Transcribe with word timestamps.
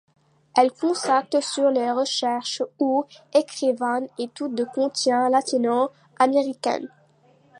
Elle 0.57 0.71
consacre 0.71 1.43
ses 1.43 1.61
recherches 1.91 2.63
aux 2.79 3.05
écrivaines 3.35 4.07
de 4.17 4.25
tout 4.33 4.47
le 4.49 4.65
continent 4.65 5.29
latino-américain. 5.29 6.79